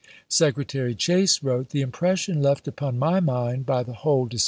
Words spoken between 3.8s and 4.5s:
the whole dis 1862.